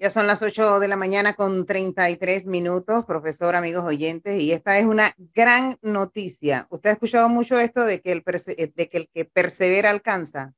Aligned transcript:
Ya 0.00 0.08
son 0.08 0.26
las 0.26 0.40
8 0.40 0.80
de 0.80 0.88
la 0.88 0.96
mañana 0.96 1.34
con 1.34 1.66
33 1.66 2.46
minutos, 2.46 3.04
profesor, 3.04 3.54
amigos 3.54 3.84
oyentes, 3.84 4.40
y 4.40 4.50
esta 4.50 4.78
es 4.78 4.86
una 4.86 5.12
gran 5.34 5.76
noticia. 5.82 6.66
¿Usted 6.70 6.88
ha 6.88 6.92
escuchado 6.94 7.28
mucho 7.28 7.60
esto 7.60 7.84
de 7.84 8.00
que 8.00 8.12
el, 8.12 8.24
eh, 8.24 8.72
de 8.74 8.88
que, 8.88 8.96
el 8.96 9.10
que 9.12 9.26
persevera 9.26 9.90
alcanza? 9.90 10.54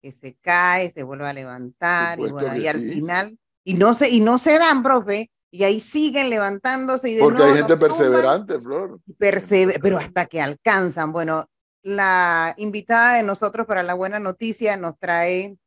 Que 0.00 0.10
se 0.10 0.38
cae, 0.40 0.90
se 0.90 1.02
vuelve 1.02 1.28
a 1.28 1.34
levantar 1.34 2.18
y, 2.18 2.30
bueno, 2.30 2.56
y 2.56 2.66
al 2.66 2.80
final, 2.80 3.38
y 3.62 3.74
no, 3.74 3.92
se, 3.92 4.08
y 4.08 4.20
no 4.20 4.38
se 4.38 4.58
dan, 4.58 4.82
profe, 4.82 5.30
y 5.50 5.64
ahí 5.64 5.78
siguen 5.78 6.30
levantándose. 6.30 7.10
Y 7.10 7.16
de 7.16 7.20
Porque 7.20 7.42
hay 7.42 7.58
gente 7.58 7.76
perseverante, 7.76 8.58
Flor. 8.58 9.00
pero 9.18 9.98
hasta 9.98 10.24
que 10.24 10.40
alcanzan. 10.40 11.12
Bueno, 11.12 11.46
la 11.82 12.54
invitada 12.56 13.16
de 13.16 13.22
nosotros 13.22 13.66
para 13.66 13.82
la 13.82 13.92
buena 13.92 14.18
noticia 14.18 14.78
nos 14.78 14.98
trae 14.98 15.58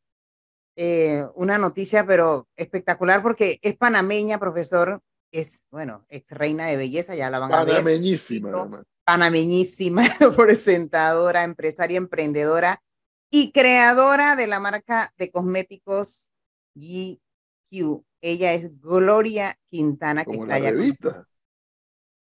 eh, 0.75 1.25
una 1.35 1.57
noticia, 1.57 2.05
pero 2.05 2.47
espectacular 2.55 3.21
porque 3.21 3.59
es 3.61 3.75
panameña, 3.77 4.39
profesor, 4.39 5.01
es, 5.31 5.67
bueno, 5.71 6.05
ex 6.09 6.31
reina 6.31 6.67
de 6.67 6.77
belleza, 6.77 7.15
ya 7.15 7.29
la 7.29 7.39
van 7.39 7.53
a 7.53 7.63
ver. 7.63 7.75
Panameñísima. 7.75 8.85
Panameñísima, 9.03 10.03
presentadora, 10.35 11.43
empresaria, 11.43 11.97
emprendedora 11.97 12.81
y 13.29 13.51
creadora 13.51 14.35
de 14.35 14.47
la 14.47 14.59
marca 14.59 15.13
de 15.17 15.31
cosméticos 15.31 16.33
GQ. 16.73 18.03
Ella 18.21 18.53
es 18.53 18.79
Gloria 18.81 19.59
Quintana, 19.65 20.25
que 20.25 20.31
está 20.31 20.55
allá. 20.55 20.73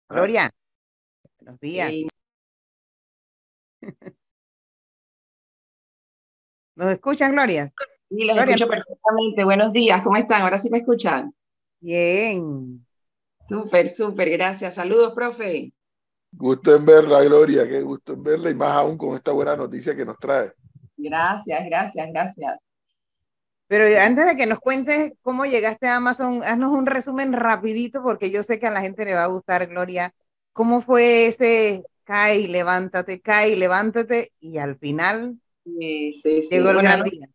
Gloria, 0.08 0.50
buenos 1.38 1.60
días. 1.60 1.92
¿Nos 6.76 6.90
escuchas, 6.90 7.30
Gloria? 7.30 7.72
Sí, 8.10 8.24
los 8.24 8.38
escucho 8.38 8.68
perfectamente. 8.68 9.44
Buenos 9.44 9.72
días, 9.72 10.02
¿cómo 10.02 10.16
están? 10.16 10.42
Ahora 10.42 10.58
sí 10.58 10.70
me 10.70 10.78
escuchan. 10.78 11.34
Bien. 11.80 12.84
Súper, 13.48 13.88
súper, 13.88 14.30
gracias. 14.30 14.74
Saludos, 14.74 15.12
profe. 15.14 15.72
Gusto 16.32 16.74
en 16.74 16.84
verla, 16.84 17.22
Gloria, 17.22 17.68
qué 17.68 17.80
gusto 17.82 18.14
en 18.14 18.22
verla 18.22 18.50
y 18.50 18.54
más 18.54 18.72
aún 18.72 18.98
con 18.98 19.14
esta 19.14 19.32
buena 19.32 19.56
noticia 19.56 19.94
que 19.94 20.04
nos 20.04 20.18
trae. 20.18 20.52
Gracias, 20.96 21.64
gracias, 21.66 22.08
gracias. 22.10 22.58
Pero 23.66 23.84
antes 24.00 24.26
de 24.26 24.36
que 24.36 24.46
nos 24.46 24.58
cuentes 24.58 25.12
cómo 25.22 25.46
llegaste 25.46 25.86
a 25.86 25.96
Amazon, 25.96 26.42
haznos 26.42 26.72
un 26.72 26.86
resumen 26.86 27.32
rapidito 27.32 28.02
porque 28.02 28.30
yo 28.30 28.42
sé 28.42 28.58
que 28.58 28.66
a 28.66 28.70
la 28.70 28.80
gente 28.80 29.04
le 29.04 29.14
va 29.14 29.24
a 29.24 29.28
gustar, 29.28 29.66
Gloria. 29.66 30.14
¿Cómo 30.52 30.80
fue 30.80 31.26
ese 31.26 31.84
cae, 32.04 32.46
levántate, 32.46 33.20
cae, 33.20 33.56
levántate 33.56 34.32
y 34.40 34.58
al 34.58 34.76
final 34.76 35.38
llegó 35.64 36.70
el 36.70 36.82
gran 36.82 37.02
día? 37.02 37.28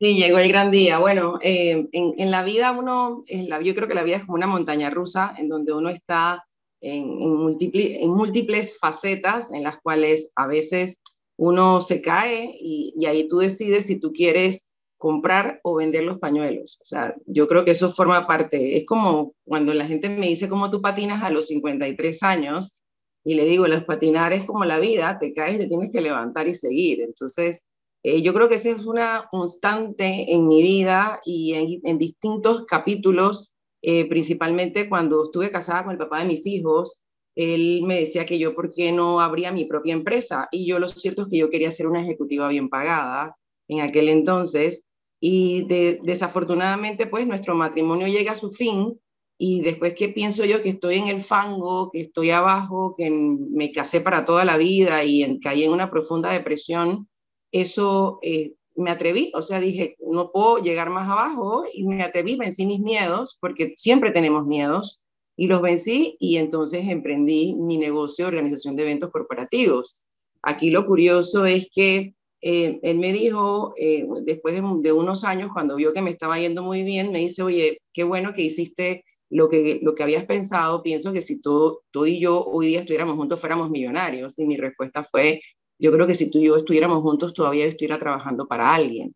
Sí, 0.00 0.14
llegó 0.14 0.38
el 0.38 0.48
gran 0.48 0.70
día. 0.70 0.98
Bueno, 0.98 1.38
eh, 1.42 1.86
en, 1.92 2.30
la 2.30 2.42
vida 2.42 2.72
uno, 2.72 3.22
yo 3.28 3.74
creo 3.74 3.86
que 3.86 3.94
la 3.94 4.02
vida 4.02 4.16
es 4.16 4.22
como 4.22 4.36
una 4.36 4.46
montaña 4.46 4.88
rusa 4.88 5.34
en 5.36 5.50
donde 5.50 5.74
uno 5.74 5.90
está 5.90 6.46
en, 6.80 7.02
en, 7.20 7.36
múltiples, 7.36 7.98
en 8.00 8.08
múltiples 8.10 8.78
facetas 8.78 9.52
en 9.52 9.62
las 9.62 9.76
cuales 9.76 10.32
a 10.36 10.46
veces 10.46 11.02
uno 11.36 11.82
se 11.82 12.00
cae 12.00 12.50
y, 12.58 12.94
y, 12.96 13.04
ahí 13.04 13.28
tú 13.28 13.38
decides 13.38 13.86
si 13.86 14.00
tú 14.00 14.10
quieres 14.12 14.70
comprar 14.96 15.60
o 15.64 15.74
vender 15.74 16.04
los 16.04 16.18
pañuelos. 16.18 16.78
O 16.82 16.86
sea, 16.86 17.14
yo 17.26 17.46
creo 17.46 17.66
que 17.66 17.72
eso 17.72 17.92
forma 17.92 18.26
parte. 18.26 18.78
Es 18.78 18.86
como 18.86 19.34
cuando 19.44 19.74
la 19.74 19.86
gente 19.86 20.08
me 20.08 20.28
dice 20.28 20.48
cómo 20.48 20.70
tú 20.70 20.80
patinas 20.80 21.22
a 21.22 21.30
los 21.30 21.48
53 21.48 22.22
años 22.22 22.80
y 23.22 23.34
le 23.34 23.44
digo, 23.44 23.66
los 23.66 23.84
patinar 23.84 24.32
es 24.32 24.44
como 24.44 24.64
la 24.64 24.78
vida, 24.78 25.18
te 25.18 25.34
caes, 25.34 25.58
te 25.58 25.66
tienes 25.66 25.92
que 25.92 26.00
levantar 26.00 26.48
y 26.48 26.54
seguir. 26.54 27.02
Entonces, 27.02 27.60
eh, 28.02 28.22
yo 28.22 28.32
creo 28.32 28.48
que 28.48 28.54
esa 28.54 28.70
es 28.70 28.86
una 28.86 29.28
constante 29.30 30.32
en 30.32 30.46
mi 30.46 30.62
vida 30.62 31.20
y 31.24 31.80
en, 31.84 31.98
distintos 31.98 32.64
capítulos, 32.64 33.52
eh, 33.82 34.08
principalmente 34.08 34.88
cuando 34.88 35.24
estuve 35.24 35.50
casada 35.50 35.84
con 35.84 35.92
el 35.92 35.98
papá 35.98 36.20
de 36.20 36.26
mis 36.26 36.46
hijos, 36.46 37.02
él 37.34 37.82
me 37.84 38.00
decía 38.00 38.26
que 38.26 38.38
yo, 38.38 38.54
¿por 38.54 38.72
qué 38.72 38.92
no 38.92 39.20
abría 39.20 39.52
mi 39.52 39.64
propia 39.64 39.94
empresa? 39.94 40.48
Y 40.50 40.66
yo 40.66 40.78
lo 40.78 40.88
cierto 40.88 41.22
es 41.22 41.28
que 41.28 41.38
yo 41.38 41.50
quería 41.50 41.70
ser 41.70 41.86
una 41.86 42.02
ejecutiva 42.02 42.48
bien 42.48 42.68
pagada 42.68 43.36
en 43.68 43.80
aquel 43.80 44.08
entonces. 44.08 44.84
Y 45.22 45.66
desafortunadamente 46.02 47.06
pues 47.06 47.26
nuestro 47.26 47.54
matrimonio 47.54 48.06
llega 48.06 48.32
a 48.32 48.36
su 48.36 48.50
fin 48.50 48.98
y 49.38 49.60
después 49.60 49.94
que 49.94 50.08
pienso 50.08 50.44
yo 50.46 50.62
que 50.62 50.70
estoy 50.70 50.96
en 50.96 51.08
el 51.08 51.22
fango, 51.22 51.90
que 51.90 52.00
estoy 52.00 52.30
abajo, 52.30 52.94
que 52.96 53.10
me 53.10 53.70
casé 53.72 54.00
para 54.00 54.24
toda 54.24 54.44
la 54.44 54.56
vida 54.56 55.04
y 55.04 55.22
en, 55.22 55.40
caí 55.40 55.64
en 55.64 55.72
una 55.72 55.90
profunda 55.90 56.30
depresión, 56.30 57.08
eso 57.52 58.18
eh, 58.22 58.54
me 58.76 58.90
atreví, 58.90 59.32
o 59.34 59.42
sea, 59.42 59.60
dije, 59.60 59.96
no 60.00 60.30
puedo 60.32 60.58
llegar 60.58 60.90
más 60.90 61.08
abajo 61.08 61.64
y 61.72 61.84
me 61.84 62.02
atreví, 62.02 62.36
vencí 62.36 62.66
mis 62.66 62.80
miedos, 62.80 63.36
porque 63.40 63.74
siempre 63.76 64.12
tenemos 64.12 64.46
miedos, 64.46 65.00
y 65.40 65.46
los 65.46 65.62
vencí 65.62 66.18
y 66.20 66.36
entonces 66.36 66.86
emprendí 66.86 67.54
mi 67.54 67.78
negocio 67.78 68.26
de 68.26 68.28
organización 68.28 68.76
de 68.76 68.82
eventos 68.82 69.10
corporativos. 69.10 70.04
Aquí 70.42 70.68
lo 70.68 70.84
curioso 70.84 71.46
es 71.46 71.68
que 71.72 72.14
eh, 72.42 72.78
él 72.82 72.98
me 72.98 73.10
dijo, 73.14 73.72
eh, 73.78 74.06
después 74.22 74.54
de, 74.54 74.92
unos 74.92 75.24
años, 75.24 75.50
cuando 75.50 75.76
vio 75.76 75.94
que 75.94 76.02
me 76.02 76.10
estaba 76.10 76.38
yendo 76.38 76.62
muy 76.62 76.82
bien, 76.82 77.10
me 77.10 77.20
dice, 77.20 77.42
oye, 77.42 77.80
qué 77.94 78.04
bueno 78.04 78.34
que 78.34 78.42
hiciste 78.42 79.02
lo 79.30 79.48
que, 79.48 79.78
lo 79.80 79.94
que 79.94 80.02
habías 80.02 80.26
pensado, 80.26 80.82
pienso 80.82 81.10
que 81.10 81.22
si 81.22 81.40
tú, 81.40 81.80
tú 81.90 82.04
y 82.04 82.20
yo 82.20 82.44
hoy 82.44 82.66
día 82.66 82.80
estuviéramos 82.80 83.16
juntos 83.16 83.40
fuéramos 83.40 83.70
millonarios. 83.70 84.38
Y 84.38 84.44
mi 84.44 84.58
respuesta 84.58 85.04
fue, 85.04 85.40
yo 85.80 85.90
creo 85.92 86.06
que 86.06 86.14
si 86.14 86.30
tú 86.30 86.38
y 86.38 86.44
yo 86.44 86.56
estuviéramos 86.56 87.02
juntos, 87.02 87.34
todavía 87.34 87.64
yo 87.64 87.70
estuviera 87.70 87.98
trabajando 87.98 88.46
para 88.46 88.74
alguien. 88.74 89.14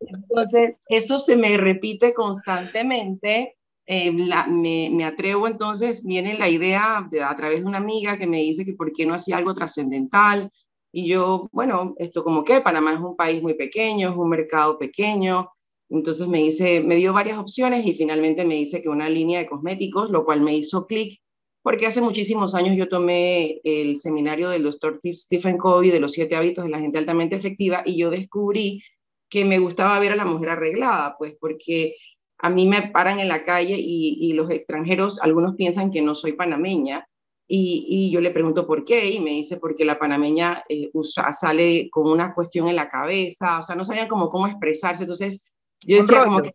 Entonces, 0.00 0.80
eso 0.88 1.18
se 1.18 1.36
me 1.36 1.56
repite 1.56 2.12
constantemente. 2.12 3.56
Eh, 3.86 4.10
me, 4.10 5.04
atrevo 5.04 5.46
entonces, 5.46 6.04
viene 6.04 6.38
la 6.38 6.48
idea 6.48 7.06
de, 7.10 7.22
a 7.22 7.34
través 7.34 7.60
de 7.60 7.66
una 7.66 7.78
amiga 7.78 8.18
que 8.18 8.26
me 8.26 8.38
dice 8.38 8.64
que 8.64 8.74
por 8.74 8.92
qué 8.92 9.06
no 9.06 9.14
hacía 9.14 9.36
algo 9.36 9.54
trascendental. 9.54 10.50
Y 10.92 11.06
yo, 11.06 11.48
bueno, 11.52 11.94
esto 11.98 12.24
como 12.24 12.44
que 12.44 12.60
Panamá 12.60 12.94
es 12.94 13.00
un 13.00 13.16
país 13.16 13.42
muy 13.42 13.54
pequeño, 13.54 14.10
es 14.10 14.16
un 14.16 14.30
mercado 14.30 14.78
pequeño. 14.78 15.48
Entonces 15.90 16.26
me 16.28 16.38
dice, 16.38 16.80
me 16.80 16.96
dio 16.96 17.12
varias 17.12 17.38
opciones 17.38 17.86
y 17.86 17.94
finalmente 17.94 18.44
me 18.44 18.54
dice 18.54 18.80
que 18.80 18.88
una 18.88 19.08
línea 19.08 19.40
de 19.40 19.46
cosméticos, 19.46 20.10
lo 20.10 20.24
cual 20.24 20.40
me 20.40 20.56
hizo 20.56 20.86
clic 20.86 21.20
porque 21.64 21.86
hace 21.86 22.02
muchísimos 22.02 22.54
años 22.54 22.76
yo 22.76 22.90
tomé 22.90 23.62
el 23.64 23.96
seminario 23.96 24.50
del 24.50 24.64
doctor 24.64 25.00
Stephen 25.02 25.56
Covey 25.56 25.90
de 25.90 25.98
los 25.98 26.12
siete 26.12 26.36
hábitos 26.36 26.66
de 26.66 26.70
la 26.70 26.78
gente 26.78 26.98
altamente 26.98 27.36
efectiva 27.36 27.82
y 27.86 27.96
yo 27.96 28.10
descubrí 28.10 28.84
que 29.30 29.46
me 29.46 29.58
gustaba 29.58 29.98
ver 29.98 30.12
a 30.12 30.16
la 30.16 30.26
mujer 30.26 30.50
arreglada, 30.50 31.16
pues 31.18 31.34
porque 31.40 31.94
a 32.36 32.50
mí 32.50 32.68
me 32.68 32.90
paran 32.90 33.18
en 33.18 33.28
la 33.28 33.42
calle 33.42 33.76
y, 33.78 34.30
los 34.34 34.50
extranjeros, 34.50 35.18
algunos 35.22 35.54
piensan 35.54 35.90
que 35.90 36.02
no 36.02 36.14
soy 36.14 36.32
panameña 36.32 37.08
y, 37.48 38.10
yo 38.12 38.20
le 38.20 38.30
pregunto 38.30 38.66
por 38.66 38.84
qué 38.84 39.08
y 39.08 39.20
me 39.20 39.30
dice 39.30 39.56
porque 39.56 39.86
la 39.86 39.98
panameña 39.98 40.62
eh, 40.68 40.90
usa, 40.92 41.32
sale 41.32 41.88
con 41.90 42.10
una 42.10 42.34
cuestión 42.34 42.68
en 42.68 42.76
la 42.76 42.90
cabeza, 42.90 43.60
o 43.60 43.62
sea, 43.62 43.74
no 43.74 43.84
sabían 43.84 44.08
cómo, 44.08 44.28
cómo 44.28 44.46
expresarse, 44.46 45.04
entonces 45.04 45.56
yo 45.80 45.96
decía 45.96 46.24
como 46.24 46.42
que 46.42 46.50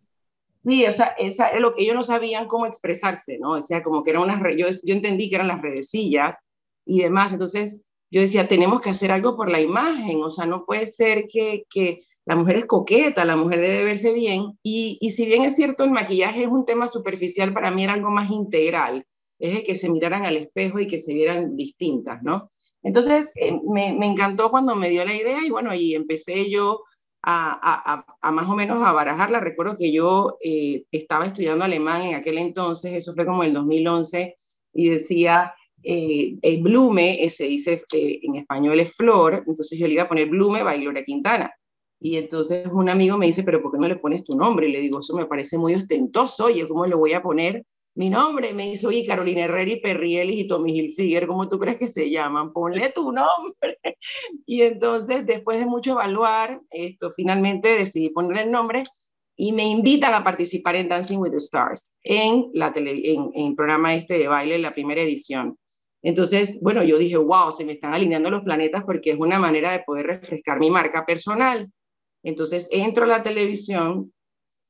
Sí, 0.70 0.86
o 0.86 0.94
sea, 0.94 1.16
esa 1.18 1.48
es 1.48 1.62
lo 1.62 1.74
que 1.74 1.82
ellos 1.82 1.96
no 1.96 2.04
sabían 2.04 2.48
cómo 2.48 2.68
expresarse, 2.68 3.40
¿no? 3.40 3.54
O 3.54 3.62
sea, 3.62 3.82
como 3.82 4.04
que 4.04 4.12
eran 4.12 4.22
unas, 4.22 4.40
yo, 4.56 4.94
entendí 4.94 5.28
que 5.28 5.36
eran 5.36 5.48
las 5.48 5.64
redecillas 5.64 6.38
y 6.86 7.02
demás, 7.02 7.34
entonces 7.34 7.82
yo 8.12 8.22
decía, 8.22 8.48
tenemos 8.48 8.80
que 8.80 8.92
hacer 8.92 9.12
algo 9.12 9.36
por 9.36 9.50
la 9.50 9.62
imagen, 9.62 10.22
o 10.22 10.30
sea, 10.30 10.46
no 10.46 10.66
puede 10.66 10.86
ser 10.86 11.26
que, 11.28 11.66
la 12.26 12.36
mujer 12.36 12.58
es 12.58 12.66
coqueta, 12.68 13.26
la 13.26 13.36
mujer 13.36 13.62
debe 13.62 13.84
verse 13.84 14.14
bien, 14.14 14.60
y, 14.62 15.00
si 15.10 15.26
bien 15.26 15.42
es 15.42 15.56
cierto, 15.56 15.84
el 15.84 15.92
maquillaje 15.92 16.44
es 16.44 16.50
un 16.50 16.66
tema 16.66 16.86
superficial, 16.86 17.52
para 17.52 17.72
mí 17.72 17.84
era 17.84 17.94
algo 17.94 18.12
más 18.12 18.30
integral, 18.30 19.04
es 19.40 19.56
de 19.56 19.64
que 19.64 19.74
se 19.74 19.90
miraran 19.90 20.26
al 20.26 20.38
espejo 20.38 20.80
y 20.80 20.86
que 20.86 21.00
se 21.00 21.16
vieran 21.16 21.56
distintas, 21.56 22.22
¿no? 22.22 22.48
Entonces, 22.84 23.32
eh, 23.38 23.60
me, 23.68 23.94
me, 23.94 24.06
encantó 24.06 24.52
cuando 24.52 24.76
me 24.76 24.90
dio 24.92 25.04
la 25.04 25.16
idea 25.16 25.40
y 25.44 25.50
bueno, 25.50 25.74
y 25.74 25.96
empecé 25.96 26.48
yo 26.52 26.84
a, 27.22 28.06
más 28.32 28.50
o 28.50 28.56
menos 28.56 28.82
a 28.82 28.92
barajarla. 28.92 29.40
Recuerdo 29.40 29.78
que 29.78 29.92
yo 29.92 30.38
eh, 30.44 30.84
estaba 30.92 31.26
estudiando 31.26 31.66
alemán 31.66 32.04
en 32.04 32.16
aquel 32.16 32.38
entonces, 32.38 32.94
eso 32.94 33.14
fue 33.14 33.26
como 33.26 33.44
el 33.44 33.54
2011, 33.54 34.36
y 34.74 34.90
decía, 34.90 35.54
eh, 35.84 36.38
el 36.42 36.62
Blume, 36.62 37.30
se 37.30 37.46
dice 37.46 37.84
eh, 37.94 38.20
en 38.24 38.36
español 38.36 38.80
es 38.80 38.94
flor, 38.94 39.44
entonces 39.48 39.78
yo 39.78 39.88
le 39.88 39.94
iba 39.94 40.04
a 40.04 40.10
poner 40.10 40.30
Blume 40.30 40.64
by 40.64 40.80
Gloria 40.82 41.04
Quintana. 41.04 41.52
Y 42.02 42.16
entonces 42.16 42.66
un 42.72 42.88
amigo 42.90 43.18
me 43.18 43.26
dice, 43.26 43.44
pero 43.44 43.62
¿por 43.62 43.74
qué 43.74 43.78
no 43.78 43.88
le 43.88 43.98
pones 43.98 44.24
tu 44.24 44.36
nombre? 44.36 44.70
Y 44.70 44.72
le 44.72 44.80
digo, 44.80 45.00
eso 45.00 45.16
me 45.16 45.26
parece 45.26 45.58
muy 45.58 45.74
ostentoso, 45.76 46.46
oye, 46.46 46.68
¿cómo 46.68 46.86
le 46.86 46.96
voy 46.96 47.14
a 47.14 47.22
poner 47.22 47.66
mi 47.96 48.10
nombre? 48.10 48.54
Me 48.54 48.72
dice, 48.72 48.88
oye, 48.88 49.06
Carolina 49.06 49.46
Herrera 49.46 49.72
y 49.72 49.82
Perrielis 49.82 50.40
y 50.40 50.48
Tommy 50.48 50.78
Hilfiger, 50.78 51.28
¿cómo 51.28 51.50
tú 51.50 51.60
crees 51.60 51.78
que 51.78 51.88
se 51.88 52.10
llaman? 52.10 52.54
Ponle 52.54 52.90
tu 52.90 53.12
nombre. 53.12 53.78
Y 54.46 54.62
entonces, 54.62 55.26
después 55.26 55.60
de 55.60 55.66
mucho 55.66 55.92
evaluar, 55.92 56.62
esto, 56.72 57.12
finalmente 57.12 57.70
decidí 57.70 58.10
ponerle 58.10 58.44
el 58.44 58.52
nombre 58.52 58.84
y 59.36 59.52
me 59.52 59.64
invitan 59.68 60.14
a 60.14 60.24
participar 60.24 60.76
en 60.76 60.88
Dancing 60.88 61.18
with 61.18 61.32
the 61.32 61.38
Stars, 61.38 61.94
en, 62.04 62.50
la 62.54 62.74
tele, 62.74 63.14
en, 63.14 63.30
en 63.34 63.48
el 63.48 63.56
programa 63.56 63.96
este 63.96 64.18
de 64.18 64.28
baile, 64.28 64.58
la 64.58 64.74
primera 64.74 65.02
edición. 65.02 65.58
Entonces, 66.02 66.60
bueno, 66.62 66.84
yo 66.84 66.98
dije, 66.98 67.18
wow, 67.18 67.52
se 67.52 67.66
me 67.66 67.74
están 67.74 67.94
alineando 67.94 68.30
los 68.30 68.42
planetas 68.42 68.84
porque 68.84 69.12
es 69.12 69.18
una 69.18 69.40
manera 69.40 69.72
de 69.72 69.84
poder 69.84 70.08
refrescar 70.08 70.60
mi 70.60 70.70
marca 70.70 71.06
personal. 71.06 71.72
Entonces 72.24 72.68
entro 72.72 73.06
a 73.06 73.08
la 73.08 73.24
televisión, 73.24 74.14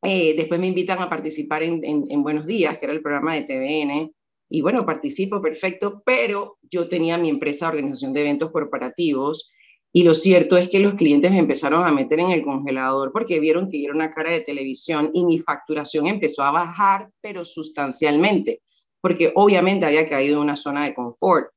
eh, 0.01 0.33
después 0.35 0.59
me 0.59 0.67
invitan 0.67 0.99
a 0.99 1.09
participar 1.09 1.63
en, 1.63 1.81
en, 1.83 2.23
Buenos 2.23 2.45
Días, 2.45 2.77
que 2.77 2.85
era 2.85 2.93
el 2.93 3.01
programa 3.01 3.35
de 3.35 3.43
TVN, 3.43 4.11
y 4.49 4.61
bueno, 4.61 4.85
participo 4.85 5.41
perfecto, 5.41 6.01
pero 6.05 6.57
yo 6.63 6.87
tenía 6.87 7.17
mi 7.17 7.29
empresa 7.29 7.65
de 7.65 7.77
organización 7.77 8.13
de 8.13 8.21
eventos 8.21 8.51
corporativos 8.51 9.51
y 9.91 10.03
lo 10.03 10.13
cierto 10.13 10.57
es 10.57 10.69
que 10.69 10.79
los 10.79 10.95
clientes 10.95 11.31
me 11.31 11.39
empezaron 11.39 11.83
a 11.83 11.91
meter 11.91 12.19
en 12.19 12.31
el 12.31 12.41
congelador 12.41 13.11
porque 13.11 13.39
vieron 13.39 13.69
que 13.69 13.83
era 13.83 13.93
una 13.93 14.11
cara 14.11 14.31
de 14.31 14.41
televisión 14.41 15.11
y 15.13 15.25
mi 15.25 15.39
facturación 15.39 16.07
empezó 16.07 16.43
a 16.43 16.51
bajar, 16.51 17.09
pero 17.21 17.43
sustancialmente, 17.43 18.61
porque 19.01 19.31
obviamente 19.35 19.85
había 19.85 20.07
caído 20.07 20.37
en 20.37 20.43
una 20.43 20.55
zona 20.55 20.85
de 20.85 20.93
confort. 20.93 21.47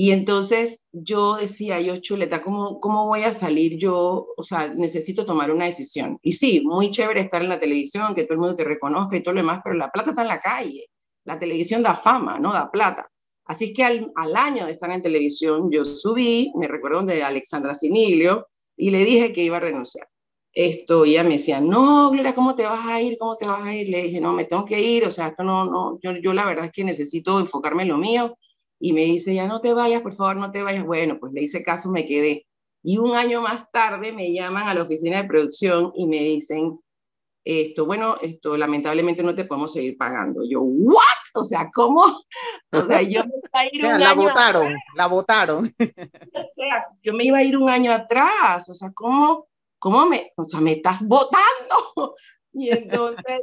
Y 0.00 0.12
entonces 0.12 0.84
yo 0.92 1.34
decía, 1.38 1.80
yo 1.80 1.96
chuleta, 1.96 2.40
¿cómo, 2.40 2.78
¿cómo 2.78 3.06
voy 3.06 3.24
a 3.24 3.32
salir 3.32 3.78
yo? 3.78 4.28
O 4.36 4.44
sea, 4.44 4.72
necesito 4.72 5.24
tomar 5.24 5.50
una 5.50 5.64
decisión. 5.64 6.20
Y 6.22 6.34
sí, 6.34 6.60
muy 6.60 6.92
chévere 6.92 7.22
estar 7.22 7.42
en 7.42 7.48
la 7.48 7.58
televisión, 7.58 8.14
que 8.14 8.22
todo 8.22 8.34
el 8.34 8.38
mundo 8.38 8.54
te 8.54 8.62
reconozca 8.62 9.16
y 9.16 9.24
todo 9.24 9.34
lo 9.34 9.40
demás, 9.40 9.58
pero 9.64 9.74
la 9.74 9.90
plata 9.90 10.10
está 10.10 10.22
en 10.22 10.28
la 10.28 10.38
calle. 10.38 10.86
La 11.24 11.36
televisión 11.36 11.82
da 11.82 11.96
fama, 11.96 12.38
no 12.38 12.52
da 12.52 12.70
plata. 12.70 13.10
Así 13.46 13.72
que 13.72 13.82
al, 13.82 14.12
año 14.36 14.66
de 14.66 14.70
estar 14.70 14.88
en 14.92 15.02
televisión, 15.02 15.68
yo 15.68 15.84
subí, 15.84 16.52
me 16.54 16.68
recuerdo 16.68 17.02
de 17.02 17.24
Alexandra 17.24 17.74
Sinilio, 17.74 18.46
y 18.76 18.92
le 18.92 19.04
dije 19.04 19.32
que 19.32 19.42
iba 19.42 19.56
a 19.56 19.60
renunciar. 19.60 20.06
Esto, 20.52 21.06
ella 21.06 21.24
me 21.24 21.30
decía, 21.30 21.60
no, 21.60 22.12
Gloria, 22.12 22.36
¿cómo 22.36 22.54
te 22.54 22.62
vas 22.62 22.86
a 22.86 23.02
ir? 23.02 23.18
¿Cómo 23.18 23.36
te 23.36 23.48
vas 23.48 23.64
a 23.64 23.74
ir? 23.74 23.88
Le 23.88 24.04
dije, 24.04 24.20
no, 24.20 24.32
me 24.32 24.44
tengo 24.44 24.64
que 24.64 24.80
ir, 24.80 25.04
o 25.06 25.10
sea, 25.10 25.26
esto 25.26 25.42
no, 25.42 25.64
no, 25.64 25.98
yo, 26.00 26.12
yo 26.18 26.32
la 26.32 26.46
verdad 26.46 26.66
es 26.66 26.70
que 26.70 26.84
necesito 26.84 27.40
enfocarme 27.40 27.82
en 27.82 27.88
lo 27.88 27.98
mío. 27.98 28.36
Y 28.80 28.92
me 28.92 29.02
dice, 29.02 29.34
ya 29.34 29.46
no 29.46 29.60
te 29.60 29.72
vayas, 29.72 30.02
por 30.02 30.12
favor, 30.12 30.36
no 30.36 30.52
te 30.52 30.62
vayas. 30.62 30.84
Bueno, 30.84 31.18
pues 31.18 31.32
le 31.32 31.42
hice 31.42 31.62
caso, 31.62 31.90
me 31.90 32.06
quedé. 32.06 32.46
Y 32.82 32.98
un 32.98 33.16
año 33.16 33.40
más 33.40 33.70
tarde 33.72 34.12
me 34.12 34.32
llaman 34.32 34.68
a 34.68 34.74
la 34.74 34.82
oficina 34.82 35.20
de 35.22 35.28
producción 35.28 35.92
y 35.96 36.06
me 36.06 36.20
dicen, 36.20 36.78
esto, 37.44 37.86
bueno, 37.86 38.16
esto 38.20 38.56
lamentablemente 38.56 39.22
no 39.22 39.34
te 39.34 39.44
podemos 39.44 39.72
seguir 39.72 39.96
pagando. 39.96 40.42
Yo, 40.48 40.60
¿what? 40.60 41.02
O 41.34 41.44
sea, 41.44 41.70
¿cómo? 41.72 42.04
O 42.70 42.84
sea, 42.84 43.00
yo 43.00 43.24
me 43.24 43.32
iba 43.32 43.60
a 43.60 43.66
ir 43.66 43.86
un 43.86 44.00
la 44.00 44.10
año 44.10 44.22
votaron, 44.22 44.74
la 44.94 45.06
votaron. 45.06 45.72
O 46.34 46.54
sea, 46.54 46.86
yo 47.02 47.14
me 47.14 47.24
iba 47.24 47.38
a 47.38 47.42
ir 47.42 47.56
un 47.56 47.70
año 47.70 47.92
atrás, 47.92 48.68
o 48.68 48.74
sea, 48.74 48.92
¿cómo, 48.92 49.46
cómo 49.78 50.04
me, 50.04 50.32
o 50.36 50.46
sea, 50.46 50.60
me 50.60 50.72
estás 50.72 51.02
votando? 51.02 51.44
Y 52.52 52.70
entonces 52.70 53.40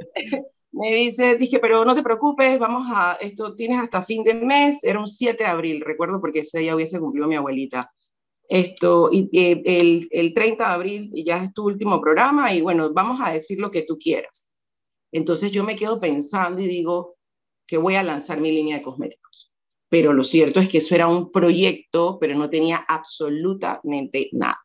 me 0.76 0.94
dice, 0.94 1.36
dije, 1.36 1.60
pero 1.60 1.86
no 1.86 1.96
te 1.96 2.04
preocupes, 2.04 2.60
vamos 2.60 2.88
a, 2.90 3.14
esto 3.22 3.56
tienes 3.56 3.80
hasta 3.80 4.02
fin 4.02 4.24
de 4.24 4.34
mes, 4.34 4.84
era 4.84 5.00
un 5.00 5.08
7 5.08 5.44
de 5.44 5.50
abril, 5.50 5.82
recuerdo 5.82 6.20
porque 6.20 6.40
ese 6.40 6.60
día 6.60 6.76
hubiese 6.76 7.00
cumplido 7.00 7.28
mi 7.28 7.36
abuelita. 7.36 7.92
Esto, 8.48 9.10
y 9.12 9.30
el, 9.34 10.08
el 10.12 10.34
30 10.34 10.68
de 10.68 10.74
abril 10.74 11.12
ya 11.26 11.44
es 11.44 11.54
tu 11.54 11.66
último 11.66 12.00
programa 12.00 12.54
y 12.54 12.62
bueno, 12.62 12.94
vamos 12.94 13.20
a 13.22 13.32
decir 13.32 13.60
lo 13.60 13.72
que 13.72 13.84
tú 13.84 13.98
quieras. 13.98 14.48
Entonces 15.12 15.52
yo 15.52 15.64
me 15.64 15.76
quedo 15.76 15.98
pensando 15.98 16.62
y 16.62 16.68
digo 16.68 17.16
que 17.66 17.78
voy 17.78 17.96
a 17.96 18.04
lanzar 18.04 18.40
mi 18.40 18.52
línea 18.52 18.78
de 18.78 18.84
cosméticos. 18.84 19.52
Pero 19.90 20.14
lo 20.14 20.24
cierto 20.24 20.60
es 20.60 20.70
que 20.70 20.80
eso 20.80 20.94
era 20.94 21.08
un 21.08 21.32
proyecto, 21.32 22.18
pero 22.20 22.36
no 22.36 22.50
tenía 22.50 22.78
absolutamente 22.88 24.30
nada. 24.34 24.60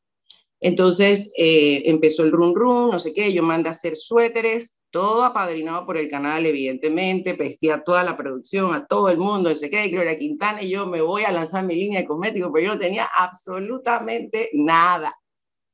Entonces 0.60 1.32
eh, 1.38 1.82
empezó 1.86 2.24
el 2.24 2.32
run 2.32 2.54
run, 2.54 2.90
no 2.90 2.98
sé 2.98 3.12
qué, 3.12 3.32
yo 3.32 3.42
mandé 3.42 3.68
a 3.68 3.72
hacer 3.72 3.96
suéteres, 3.96 4.76
todo 4.90 5.24
apadrinado 5.24 5.86
por 5.86 5.96
el 5.96 6.08
canal, 6.08 6.46
evidentemente, 6.46 7.34
vestía 7.34 7.76
a 7.76 7.84
toda 7.84 8.04
la 8.04 8.16
producción, 8.16 8.74
a 8.74 8.86
todo 8.86 9.08
el 9.08 9.18
mundo, 9.18 9.54
sé 9.54 9.70
qué, 9.70 9.88
Gloria 9.88 10.16
Quintana, 10.16 10.62
y 10.62 10.70
yo 10.70 10.86
me 10.86 11.00
voy 11.00 11.24
a 11.24 11.32
lanzar 11.32 11.64
mi 11.64 11.74
línea 11.74 12.00
de 12.00 12.06
cosméticos, 12.06 12.50
pero 12.52 12.66
yo 12.66 12.74
no 12.74 12.78
tenía 12.78 13.08
absolutamente 13.18 14.50
nada. 14.52 15.14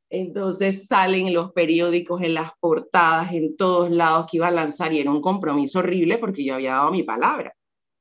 Entonces 0.08 0.86
salen 0.86 1.34
los 1.34 1.52
periódicos, 1.52 2.22
en 2.22 2.34
las 2.34 2.52
portadas, 2.60 3.32
en 3.32 3.56
todos 3.56 3.90
lados 3.90 4.26
que 4.30 4.36
iba 4.36 4.48
a 4.48 4.52
lanzar 4.52 4.92
y 4.92 5.00
era 5.00 5.10
un 5.10 5.20
compromiso 5.20 5.80
horrible 5.80 6.18
porque 6.18 6.44
yo 6.44 6.54
había 6.54 6.74
dado 6.74 6.92
mi 6.92 7.02
palabra. 7.02 7.54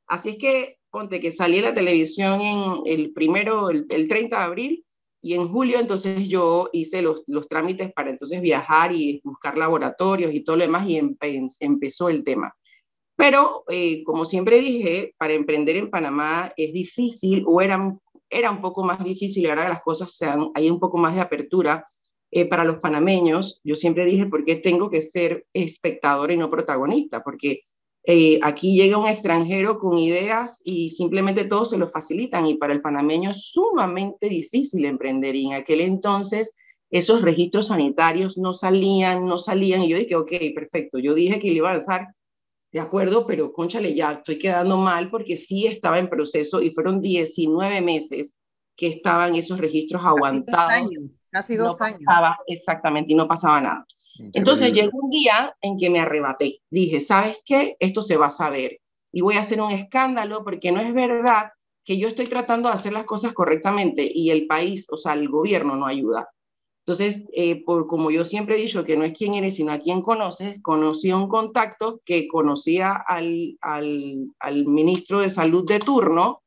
Así 0.08 0.30
es 0.30 0.38
que 0.38 0.78
ponte 0.92 1.20
que 1.20 1.32
salí 1.32 1.60
a 1.60 1.64
la 1.64 1.74
televisión 1.74 2.42
en 2.42 2.82
el 2.86 3.12
primero, 3.12 3.70
el, 3.70 3.86
el 3.90 4.08
30 4.08 4.38
de 4.38 4.44
abril, 4.44 4.86
y 5.26 5.34
en 5.34 5.52
julio 5.52 5.80
entonces 5.80 6.30
yo 6.30 6.70
hice 6.72 7.02
los, 7.02 7.24
los, 7.26 7.48
trámites 7.48 7.92
para 7.92 8.12
entonces 8.12 8.42
viajar 8.42 8.92
y 8.94 9.22
buscar 9.24 9.58
laboratorios 9.58 10.32
y 10.32 10.44
todo 10.44 10.56
lo 10.56 10.62
demás 10.62 10.88
y 10.88 11.02
empezó 11.62 12.10
el 12.10 12.24
tema. 12.24 12.56
Pero 13.16 13.64
eh, 13.70 14.04
como 14.04 14.24
siempre 14.24 14.60
dije, 14.60 15.16
para 15.18 15.34
emprender 15.34 15.78
en 15.78 15.90
Panamá 15.90 16.54
es 16.56 16.72
difícil 16.72 17.44
o 17.48 17.60
era, 17.60 17.98
era 18.30 18.52
un 18.52 18.62
poco 18.62 18.84
más 18.84 19.04
difícil 19.04 19.50
ahora 19.50 19.68
las 19.68 19.82
cosas 19.82 20.16
sean, 20.16 20.52
hay 20.54 20.70
un 20.70 20.80
poco 20.80 21.00
más 21.00 21.16
de 21.16 21.22
apertura 21.22 21.84
eh, 22.30 22.46
para 22.46 22.64
los 22.64 22.78
panameños. 22.78 23.62
Yo 23.64 23.76
siempre 23.76 24.06
dije, 24.06 24.28
¿por 24.28 24.46
qué 24.46 24.58
tengo 24.58 24.92
que 24.92 25.02
ser 25.02 25.48
espectador 25.54 26.30
y 26.34 26.38
no 26.38 26.52
protagonista? 26.52 27.24
Porque 27.24 27.62
eh, 28.08 28.40
aquí 28.44 28.76
llega 28.76 29.00
un 29.00 29.08
extranjero 29.08 29.80
con 29.80 29.98
ideas 29.98 30.62
y 30.64 30.90
simplemente 30.90 31.46
todos 31.46 31.72
se 31.72 31.78
lo 31.78 31.88
facilitan 31.88 32.46
y 32.46 32.56
para 32.56 32.74
el 32.74 32.82
panameño 32.82 33.32
es 33.32 33.50
sumamente 33.50 34.30
difícil 34.30 34.86
emprender 34.86 35.36
y 35.36 35.48
en 35.48 35.54
aquel 35.54 35.82
entonces 35.82 36.52
esos 36.92 37.24
registros 37.24 37.68
sanitarios 37.68 38.38
no 38.38 38.54
salían, 38.54 39.26
no 39.26 39.40
salían 39.40 39.82
y 39.82 39.90
yo 39.90 39.98
dije, 39.98 40.16
ok, 40.16 40.32
perfecto, 40.54 41.00
yo 41.00 41.16
dije 41.16 41.40
que 41.40 41.48
le 41.48 41.56
iba 41.56 41.70
a 41.70 41.74
lanzar, 41.74 42.08
de 42.72 42.80
acuerdo, 42.80 43.26
pero 43.26 43.52
conchale, 43.52 43.96
ya 43.96 44.12
estoy 44.12 44.38
quedando 44.38 44.78
mal 44.78 45.10
porque 45.10 45.36
sí 45.36 45.66
estaba 45.66 45.98
en 45.98 46.10
proceso 46.10 46.62
y 46.62 46.72
fueron 46.72 47.02
19 47.02 47.82
meses 47.82 48.38
que 48.76 48.88
estaban 48.88 49.36
esos 49.36 49.58
registros 49.58 50.04
aguantados. 50.06 50.72
Casi 50.72 50.76
dos 50.76 50.92
años. 50.92 51.20
Casi 51.32 51.56
dos 51.56 51.82
años. 51.82 52.02
exactamente, 52.48 53.14
y 53.14 53.16
no 53.16 53.28
pasaba 53.28 53.62
nada. 53.62 53.86
Entonces 54.34 54.74
llegó 54.74 54.98
un 55.00 55.10
día 55.10 55.56
en 55.62 55.78
que 55.78 55.90
me 55.90 56.00
arrebaté. 56.00 56.62
Dije, 56.70 57.00
¿sabes 57.00 57.42
qué? 57.46 57.76
Esto 57.80 58.02
se 58.02 58.18
va 58.18 58.28
a 58.28 58.32
saber 58.32 58.80
y 59.12 59.22
voy 59.22 59.36
a 59.36 59.40
hacer 59.40 59.62
un 59.62 59.72
escándalo 59.72 60.44
porque 60.44 60.74
no 60.74 60.82
es 60.82 60.94
verdad 60.94 61.52
que 61.86 61.98
yo 61.98 62.10
estoy 62.10 62.26
tratando 62.26 62.68
de 62.68 62.76
hacer 62.76 62.92
las 62.92 63.06
cosas 63.06 63.32
correctamente 63.32 64.10
y 64.14 64.30
el 64.32 64.46
país, 64.46 64.88
o 64.90 64.98
sea, 64.98 65.14
el 65.14 65.30
gobierno 65.30 65.78
no 65.78 65.86
ayuda. 65.86 66.28
Entonces, 66.86 67.26
eh, 67.34 67.64
por, 67.64 67.88
como 67.88 68.12
yo 68.12 68.26
siempre 68.26 68.58
he 68.58 68.62
dicho 68.62 68.84
que 68.84 68.98
no 68.98 69.06
es 69.06 69.14
quién 69.18 69.34
eres, 69.34 69.56
sino 69.56 69.72
a 69.72 69.80
quién 69.80 70.02
conoces, 70.02 70.62
conocí 70.62 71.12
a 71.12 71.18
un 71.18 71.30
contacto 71.30 72.02
que 72.04 72.28
conocía 72.28 72.92
al, 72.94 73.58
al, 73.62 74.34
al 74.40 74.66
ministro 74.66 75.20
de 75.22 75.30
salud 75.30 75.66
de 75.66 75.80
turno 75.80 76.44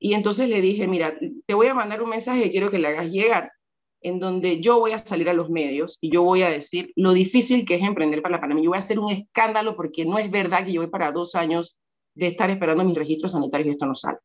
y 0.00 0.14
entonces 0.14 0.48
le 0.48 0.60
dije, 0.60 0.88
mira, 0.88 1.16
te 1.46 1.54
voy 1.54 1.68
a 1.68 1.74
mandar 1.74 2.02
un 2.02 2.10
mensaje 2.10 2.42
que 2.42 2.50
quiero 2.50 2.70
que 2.70 2.78
le 2.78 2.88
hagas 2.88 3.10
llegar 3.10 3.52
en 4.02 4.18
donde 4.18 4.60
yo 4.60 4.78
voy 4.78 4.92
a 4.92 4.98
salir 4.98 5.28
a 5.28 5.34
los 5.34 5.50
medios 5.50 5.98
y 6.00 6.10
yo 6.10 6.22
voy 6.22 6.42
a 6.42 6.50
decir 6.50 6.92
lo 6.96 7.12
difícil 7.12 7.64
que 7.64 7.74
es 7.74 7.82
emprender 7.82 8.22
para 8.22 8.40
pandemia. 8.40 8.64
Yo 8.64 8.70
voy 8.70 8.76
a 8.76 8.80
hacer 8.80 8.98
un 8.98 9.10
escándalo 9.10 9.76
porque 9.76 10.04
no 10.04 10.18
es 10.18 10.30
verdad 10.30 10.64
que 10.64 10.72
yo 10.72 10.80
voy 10.80 10.90
para 10.90 11.12
dos 11.12 11.34
años 11.34 11.76
de 12.14 12.28
estar 12.28 12.50
esperando 12.50 12.84
mis 12.84 12.96
registros 12.96 13.32
sanitarios 13.32 13.68
y 13.68 13.70
esto 13.72 13.86
no 13.86 13.94
sale. 13.94 14.18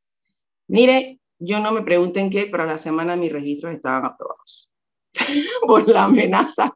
Mire, 0.68 1.20
yo 1.40 1.60
no 1.60 1.72
me 1.72 1.84
pregunten 1.84 2.30
qué, 2.30 2.48
pero 2.50 2.64
a 2.64 2.68
la 2.68 2.78
semana 2.78 3.16
mis 3.16 3.32
registros 3.32 3.74
estaban 3.74 4.06
aprobados 4.06 4.70
por 5.68 5.88
la 5.88 6.06
amenaza 6.06 6.74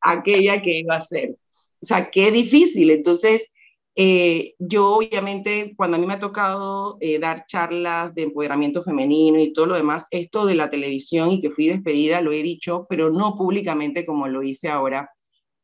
aquella 0.00 0.60
que 0.60 0.78
iba 0.78 0.96
a 0.96 1.00
ser. 1.00 1.30
O 1.30 1.86
sea, 1.86 2.10
qué 2.10 2.30
difícil. 2.30 2.90
Entonces, 2.90 3.50
eh, 3.96 4.54
yo 4.58 4.96
obviamente, 4.96 5.74
cuando 5.76 5.96
a 5.96 6.00
mí 6.00 6.06
me 6.06 6.14
ha 6.14 6.18
tocado 6.18 6.96
eh, 7.00 7.20
dar 7.20 7.46
charlas 7.46 8.12
de 8.14 8.22
empoderamiento 8.22 8.82
femenino 8.82 9.38
y 9.38 9.52
todo 9.52 9.66
lo 9.66 9.74
demás, 9.74 10.08
esto 10.10 10.46
de 10.46 10.56
la 10.56 10.68
televisión 10.68 11.30
y 11.30 11.40
que 11.40 11.50
fui 11.50 11.68
despedida, 11.68 12.20
lo 12.20 12.32
he 12.32 12.42
dicho, 12.42 12.86
pero 12.88 13.10
no 13.10 13.36
públicamente 13.36 14.04
como 14.04 14.26
lo 14.26 14.42
hice 14.42 14.68
ahora, 14.68 15.10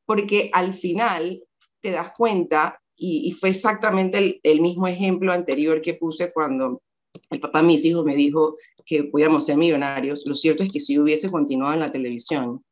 porque 0.07 0.51
al 0.53 0.75
final 0.75 1.43
te 1.81 1.91
das 1.91 2.13
cuenta, 2.17 2.81
y, 2.97 3.33
fue 3.33 3.49
exactamente 3.49 4.41
el, 4.43 4.61
mismo 4.61 4.87
ejemplo 4.87 5.33
anterior 5.33 5.81
que 5.81 5.95
puse 5.95 6.33
cuando 6.33 6.83
el 7.31 7.41
papá 7.41 7.63
de 7.63 7.69
mis 7.69 7.85
hijos 7.85 8.05
me 8.05 8.15
dijo 8.15 8.57
que 8.85 9.05
podíamos 9.05 9.47
ser 9.47 9.57
millonarios, 9.57 10.25
lo 10.27 10.35
cierto 10.35 10.63
es 10.63 10.71
que 10.71 10.81
si 10.81 10.99
hubiese 10.99 11.31
continuado 11.31 11.75
en 11.75 11.81
la 11.81 11.91
televisión, 11.91 12.63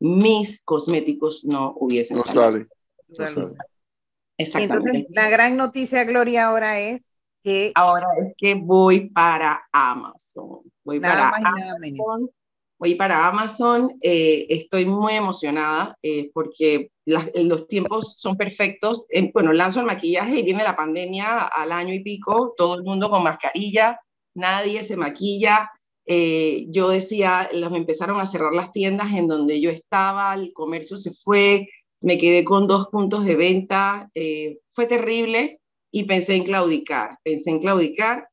mis 0.00 0.62
cosméticos 0.64 1.44
no 1.44 1.74
hubiesen 1.76 2.16
no 2.16 2.22
salido. 2.24 2.66
Sale. 3.16 3.54
Exactamente. 4.38 4.88
Entonces, 4.90 5.06
la 5.14 5.28
gran 5.28 5.56
noticia, 5.56 6.04
Gloria, 6.04 6.46
ahora 6.46 6.80
es 6.80 7.04
que... 7.42 7.72
Ahora 7.74 8.06
es 8.24 8.34
que 8.36 8.54
voy 8.54 9.10
para 9.10 9.62
Amazon. 9.72 10.60
Voy 10.82 10.98
nada 11.00 11.30
para 11.30 11.30
más 11.30 11.40
y 11.40 11.60
nada 11.60 11.78
menos. 11.78 12.00
Amazon. 12.06 12.30
Voy 12.78 12.94
para 12.96 13.26
Amazon. 13.28 13.90
Eh, 14.02 14.46
estoy 14.48 14.84
muy 14.86 15.14
emocionada 15.14 15.96
eh, 16.02 16.30
porque 16.34 16.90
las- 17.04 17.30
los 17.34 17.68
tiempos 17.68 18.14
son 18.18 18.36
perfectos. 18.36 19.06
Eh, 19.10 19.30
bueno, 19.32 19.52
lanzo 19.52 19.80
el 19.80 19.86
maquillaje 19.86 20.40
y 20.40 20.42
viene 20.42 20.64
la 20.64 20.74
pandemia 20.76 21.44
al 21.46 21.70
año 21.72 21.94
y 21.94 22.00
pico, 22.00 22.54
todo 22.56 22.74
el 22.74 22.82
mundo 22.82 23.08
con 23.10 23.22
mascarilla, 23.22 24.00
nadie 24.34 24.82
se 24.82 24.96
maquilla. 24.96 25.70
Eh, 26.06 26.66
yo 26.68 26.88
decía, 26.88 27.48
los 27.52 27.72
empezaron 27.72 28.20
a 28.20 28.26
cerrar 28.26 28.52
las 28.52 28.72
tiendas 28.72 29.12
en 29.12 29.28
donde 29.28 29.60
yo 29.60 29.70
estaba, 29.70 30.34
el 30.34 30.52
comercio 30.52 30.98
se 30.98 31.12
fue, 31.12 31.68
me 32.04 32.18
quedé 32.18 32.44
con 32.44 32.66
dos 32.66 32.88
puntos 32.88 33.24
de 33.24 33.34
venta, 33.34 34.10
eh, 34.14 34.58
fue 34.72 34.86
terrible 34.86 35.60
y 35.90 36.04
pensé 36.04 36.34
en 36.34 36.44
claudicar, 36.44 37.18
pensé 37.24 37.48
en 37.48 37.60
claudicar, 37.60 38.28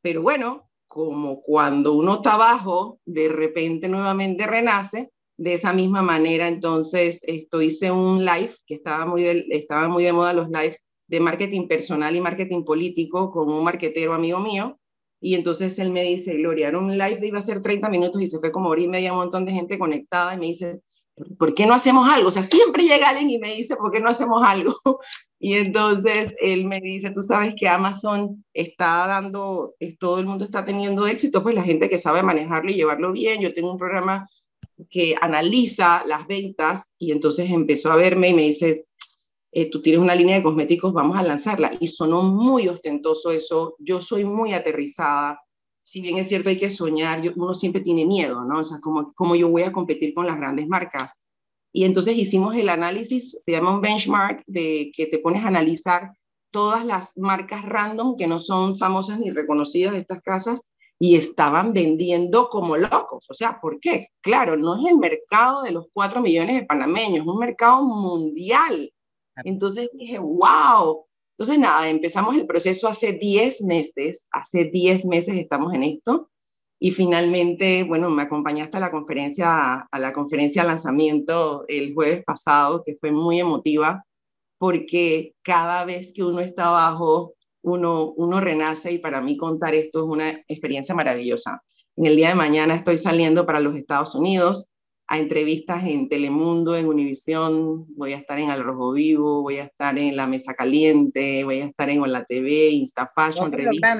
pero 0.00 0.22
bueno, 0.22 0.70
como 0.86 1.42
cuando 1.42 1.94
uno 1.94 2.14
está 2.14 2.34
abajo, 2.34 3.00
de 3.04 3.28
repente 3.28 3.88
nuevamente 3.88 4.46
renace, 4.46 5.10
de 5.38 5.54
esa 5.54 5.72
misma 5.72 6.02
manera, 6.02 6.46
entonces, 6.46 7.20
esto 7.24 7.60
hice 7.60 7.90
un 7.90 8.24
live, 8.24 8.54
que 8.64 8.74
estaba 8.74 9.04
muy 9.06 9.24
de, 9.24 9.44
estaba 9.50 9.88
muy 9.88 10.04
de 10.04 10.12
moda 10.12 10.32
los 10.32 10.48
live 10.48 10.76
de 11.08 11.20
marketing 11.20 11.66
personal 11.66 12.14
y 12.14 12.20
marketing 12.20 12.62
político 12.62 13.32
con 13.32 13.50
un 13.50 13.64
marketero 13.64 14.14
amigo 14.14 14.38
mío. 14.38 14.78
Y 15.20 15.34
entonces 15.34 15.78
él 15.80 15.90
me 15.90 16.04
dice, 16.04 16.36
Gloria, 16.36 16.68
era 16.68 16.78
un 16.78 16.96
live 16.96 17.18
de 17.18 17.26
iba 17.26 17.38
a 17.38 17.42
ser 17.42 17.60
30 17.60 17.88
minutos 17.90 18.22
y 18.22 18.28
se 18.28 18.38
fue 18.38 18.52
como 18.52 18.68
hora 18.68 18.80
y 18.80 18.88
media, 18.88 19.12
un 19.12 19.18
montón 19.18 19.44
de 19.44 19.52
gente 19.52 19.78
conectada 19.78 20.34
y 20.34 20.38
me 20.38 20.46
dice, 20.46 20.80
¿por 21.38 21.54
qué 21.54 21.66
no 21.66 21.74
hacemos 21.74 22.08
algo? 22.08 22.28
O 22.28 22.30
sea, 22.30 22.42
siempre 22.42 22.84
llega 22.84 23.08
alguien 23.08 23.30
y 23.30 23.38
me 23.38 23.54
dice, 23.54 23.76
¿por 23.76 23.90
qué 23.90 24.00
no 24.00 24.10
hacemos 24.10 24.42
algo? 24.42 24.74
Y 25.38 25.52
entonces 25.52 26.34
él 26.40 26.64
me 26.64 26.80
dice, 26.80 27.10
tú 27.10 27.20
sabes 27.20 27.54
que 27.58 27.68
Amazon 27.68 28.42
está 28.54 29.06
dando, 29.06 29.74
todo 29.98 30.18
el 30.18 30.24
mundo 30.24 30.46
está 30.46 30.64
teniendo 30.64 31.06
éxito, 31.06 31.42
pues 31.42 31.54
la 31.54 31.62
gente 31.62 31.90
que 31.90 31.98
sabe 31.98 32.22
manejarlo 32.22 32.70
y 32.70 32.76
llevarlo 32.76 33.12
bien. 33.12 33.42
Yo 33.42 33.52
tengo 33.52 33.70
un 33.70 33.76
programa 33.76 34.26
que 34.88 35.14
analiza 35.20 36.06
las 36.06 36.26
ventas 36.26 36.90
y 36.98 37.12
entonces 37.12 37.50
empezó 37.50 37.92
a 37.92 37.96
verme 37.96 38.30
y 38.30 38.34
me 38.34 38.42
dice, 38.42 38.86
eh, 39.52 39.70
tú 39.70 39.80
tienes 39.80 40.00
una 40.00 40.14
línea 40.14 40.36
de 40.36 40.42
cosméticos, 40.42 40.92
vamos 40.92 41.16
a 41.16 41.22
lanzarla. 41.22 41.72
Y 41.80 41.88
sonó 41.88 42.22
muy 42.22 42.68
ostentoso 42.68 43.30
eso. 43.30 43.76
Yo 43.78 44.00
soy 44.00 44.24
muy 44.24 44.54
aterrizada. 44.54 45.40
Si 45.86 46.00
bien 46.00 46.16
es 46.18 46.28
cierto 46.28 46.48
hay 46.48 46.58
que 46.58 46.68
soñar, 46.68 47.22
uno 47.36 47.54
siempre 47.54 47.80
tiene 47.80 48.04
miedo, 48.04 48.42
¿no? 48.44 48.58
O 48.58 48.64
sea, 48.64 48.80
como, 48.80 49.12
como 49.14 49.36
yo 49.36 49.48
voy 49.48 49.62
a 49.62 49.70
competir 49.70 50.14
con 50.14 50.26
las 50.26 50.36
grandes 50.36 50.66
marcas. 50.66 51.20
Y 51.72 51.84
entonces 51.84 52.16
hicimos 52.18 52.56
el 52.56 52.68
análisis, 52.70 53.36
se 53.40 53.52
llama 53.52 53.72
un 53.72 53.80
benchmark, 53.80 54.42
de 54.46 54.90
que 54.92 55.06
te 55.06 55.20
pones 55.20 55.44
a 55.44 55.48
analizar 55.48 56.10
todas 56.50 56.84
las 56.84 57.16
marcas 57.16 57.64
random 57.64 58.16
que 58.16 58.26
no 58.26 58.40
son 58.40 58.76
famosas 58.76 59.20
ni 59.20 59.30
reconocidas 59.30 59.92
de 59.92 60.00
estas 60.00 60.20
casas 60.22 60.72
y 60.98 61.14
estaban 61.14 61.72
vendiendo 61.72 62.48
como 62.48 62.76
locos. 62.76 63.26
O 63.28 63.34
sea, 63.34 63.60
¿por 63.60 63.78
qué? 63.78 64.08
Claro, 64.22 64.56
no 64.56 64.74
es 64.74 64.90
el 64.90 64.98
mercado 64.98 65.62
de 65.62 65.70
los 65.70 65.86
cuatro 65.92 66.20
millones 66.20 66.56
de 66.56 66.66
panameños, 66.66 67.20
es 67.20 67.26
un 67.26 67.38
mercado 67.38 67.84
mundial. 67.84 68.92
Entonces 69.44 69.88
dije, 69.92 70.18
wow. 70.18 71.05
Entonces 71.38 71.58
nada, 71.58 71.88
empezamos 71.90 72.34
el 72.34 72.46
proceso 72.46 72.88
hace 72.88 73.12
10 73.12 73.62
meses, 73.62 74.26
hace 74.30 74.64
10 74.64 75.04
meses 75.04 75.36
estamos 75.36 75.74
en 75.74 75.82
esto 75.82 76.30
y 76.78 76.92
finalmente, 76.92 77.84
bueno, 77.84 78.08
me 78.08 78.22
acompañaste 78.22 78.78
a 78.78 78.80
la 78.80 78.90
conferencia, 78.90 79.80
a 79.80 79.98
la 79.98 80.14
conferencia 80.14 80.62
de 80.62 80.68
lanzamiento 80.68 81.64
el 81.68 81.92
jueves 81.94 82.24
pasado, 82.24 82.82
que 82.84 82.94
fue 82.94 83.12
muy 83.12 83.38
emotiva, 83.38 83.98
porque 84.58 85.34
cada 85.42 85.84
vez 85.84 86.12
que 86.14 86.24
uno 86.24 86.40
está 86.40 86.68
abajo, 86.68 87.34
uno, 87.62 88.12
uno 88.16 88.40
renace 88.40 88.92
y 88.92 88.98
para 88.98 89.20
mí 89.20 89.36
contar 89.36 89.74
esto 89.74 90.04
es 90.04 90.10
una 90.10 90.30
experiencia 90.48 90.94
maravillosa. 90.94 91.62
En 91.96 92.06
el 92.06 92.16
día 92.16 92.28
de 92.28 92.34
mañana 92.34 92.74
estoy 92.74 92.96
saliendo 92.96 93.44
para 93.44 93.60
los 93.60 93.76
Estados 93.76 94.14
Unidos 94.14 94.70
a 95.08 95.18
entrevistas 95.18 95.84
en 95.84 96.08
Telemundo, 96.08 96.76
en 96.76 96.86
Univisión, 96.86 97.86
voy 97.96 98.12
a 98.12 98.16
estar 98.16 98.38
en 98.38 98.50
Al 98.50 98.64
Rojo 98.64 98.92
Vivo, 98.92 99.42
voy 99.42 99.58
a 99.58 99.64
estar 99.64 99.96
en 99.98 100.16
La 100.16 100.26
Mesa 100.26 100.54
Caliente, 100.54 101.44
voy 101.44 101.60
a 101.60 101.66
estar 101.66 101.88
en 101.88 102.00
La 102.10 102.24
TV, 102.24 102.70
Instafashion, 102.70 103.52
revistas. 103.52 103.98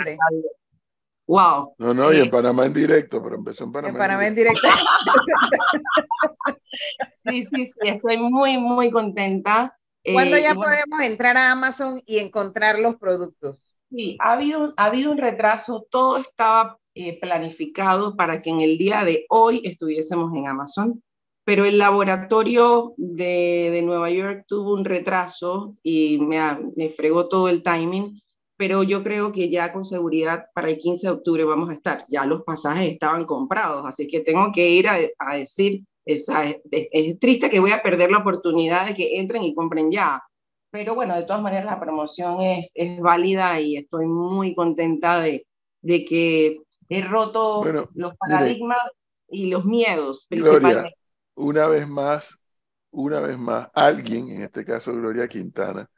Wow. 1.29 1.75
No, 1.79 1.93
no, 1.95 2.13
y 2.13 2.21
en 2.21 2.31
Panamá 2.31 2.67
en 2.67 2.73
directo, 2.73 3.23
pero 3.23 3.37
empezó 3.37 3.65
en 3.65 3.73
Panamá. 3.73 3.93
En 3.93 3.99
Panamá 3.99 4.27
en 4.27 4.35
directo. 4.35 4.69
sí, 7.13 7.45
sí, 7.45 7.67
sí, 7.67 7.73
estoy 7.83 8.19
muy, 8.19 8.59
muy 8.59 8.91
contenta. 8.91 9.77
¿Cuándo 10.13 10.37
eh, 10.37 10.43
ya 10.43 10.55
podemos 10.55 11.01
entrar 11.01 11.37
a 11.37 11.51
Amazon 11.51 12.01
y 12.07 12.19
encontrar 12.19 12.79
los 12.79 12.97
productos? 12.97 13.59
Sí, 13.91 14.17
ha 14.21 14.33
habido, 14.33 14.75
ha 14.77 14.87
habido 14.87 15.11
un 15.11 15.19
retraso, 15.19 15.87
todo 15.91 16.17
estaba 16.17 16.79
eh, 16.97 17.19
planificado 17.21 18.17
para 18.17 18.41
que 18.41 18.51
en 18.51 18.61
el 18.61 18.79
día 18.79 19.05
de 19.05 19.27
hoy 19.29 19.61
estuviésemos 19.65 20.33
en 20.35 20.49
Amazon, 20.49 21.03
pero 21.45 21.67
el 21.67 21.79
laboratorio 21.79 22.95
de, 22.97 23.69
de 23.71 23.83
Nueva 23.83 24.11
York 24.11 24.47
tuvo 24.49 24.73
un 24.73 24.85
retraso 24.85 25.77
y 25.83 26.19
me, 26.19 26.41
me 26.75 26.89
fregó 26.89 27.29
todo 27.29 27.49
el 27.49 27.63
timing, 27.63 28.21
pero 28.57 28.83
yo 28.83 29.03
creo 29.03 29.31
que 29.31 29.51
ya 29.51 29.73
con 29.73 29.85
seguridad 29.85 30.47
para 30.55 30.71
el 30.71 30.79
15 30.79 31.07
de 31.07 31.13
octubre 31.13 31.45
vamos 31.45 31.69
a 31.69 31.75
estar. 31.75 32.07
Ya 32.09 32.25
los 32.25 32.43
pasajes 32.43 32.91
estaban 32.91 33.27
comprados, 33.27 33.85
así 33.85 34.09
que 34.09 34.21
tengo 34.21 34.51
que 34.51 34.71
ir 34.71 34.89
a, 34.89 34.97
a 35.19 35.37
decir 35.37 35.85
es, 36.07 36.27
es, 36.71 37.19
triste 37.19 37.51
que 37.51 37.61
voy 37.61 37.73
a 37.73 37.83
perder 37.83 38.11
la 38.11 38.19
oportunidad 38.19 38.87
de 38.87 38.95
que 38.95 39.19
entren 39.19 39.43
y 39.43 39.55
compren 39.55 39.91
ya. 39.91 40.23
Pero 40.71 40.95
bueno, 40.95 41.15
de 41.15 41.25
todas 41.25 41.43
maneras 41.43 41.67
la 41.67 41.81
promoción 41.81 42.41
es, 42.41 42.71
es 42.75 42.99
válida 43.01 43.61
y 43.61 43.77
estoy 43.77 44.07
muy 44.07 44.55
contenta 44.55 45.21
de, 45.21 45.47
de 45.83 46.05
que 46.05 46.61
he 46.89 47.03
roto 47.03 47.65
los 47.95 48.15
paradigmas 48.17 48.79
y 49.29 49.51
los 49.51 49.65
miedos 49.65 50.27
principalmente. 50.29 50.97
una 51.35 51.67
vez 51.67 51.89
más, 51.89 52.39
una 52.91 53.21
vez 53.21 53.39
más, 53.39 53.69
alguien, 53.75 54.29
en 54.29 54.43
este 54.43 54.65
caso 54.65 54.93
Gloria 54.93 55.29
Quintana, 55.29 55.89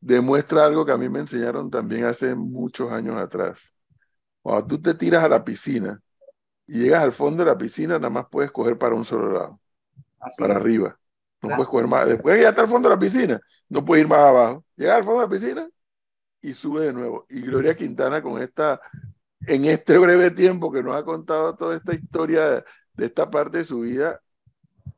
demuestra 0.00 0.64
algo 0.64 0.84
que 0.84 0.92
a 0.92 0.96
mí 0.96 1.08
me 1.08 1.20
enseñaron 1.20 1.70
también 1.70 2.04
hace 2.04 2.34
muchos 2.34 2.92
años 2.92 3.16
atrás. 3.16 3.72
Cuando 4.42 4.66
tú 4.66 4.80
te 4.80 4.94
tiras 4.94 5.24
a 5.24 5.28
la 5.28 5.44
piscina 5.44 6.00
y 6.66 6.80
llegas 6.80 7.02
al 7.02 7.12
fondo 7.12 7.44
de 7.44 7.50
la 7.50 7.58
piscina, 7.58 7.94
nada 7.94 8.10
más 8.10 8.26
puedes 8.30 8.50
coger 8.50 8.78
para 8.78 8.94
un 8.94 9.04
solo 9.04 9.32
lado, 9.32 9.60
para 10.38 10.56
arriba. 10.56 10.98
No 11.42 11.50
puedes 11.50 11.68
coger 11.68 11.86
más. 11.86 12.06
Después 12.06 12.36
de 12.36 12.42
ya 12.42 12.48
está 12.50 12.62
al 12.62 12.68
fondo 12.68 12.88
de 12.88 12.94
la 12.94 13.00
piscina, 13.00 13.40
no 13.68 13.84
puedes 13.84 14.04
ir 14.04 14.08
más 14.08 14.20
abajo. 14.20 14.64
Llegas 14.76 14.96
al 14.96 15.04
fondo 15.04 15.20
de 15.20 15.26
la 15.26 15.30
piscina 15.30 15.68
y 16.40 16.54
sube 16.54 16.86
de 16.86 16.92
nuevo. 16.92 17.26
Y 17.28 17.40
Gloria 17.40 17.76
Quintana 17.76 18.22
con 18.22 18.40
esta, 18.40 18.80
en 19.46 19.64
este 19.64 19.98
breve 19.98 20.30
tiempo 20.30 20.70
que 20.70 20.82
nos 20.82 20.96
ha 20.96 21.04
contado 21.04 21.54
toda 21.56 21.76
esta 21.76 21.94
historia 21.94 22.64
de, 22.94 23.06
esta 23.06 23.30
parte 23.30 23.58
de 23.58 23.64
su 23.64 23.80
vida, 23.80 24.20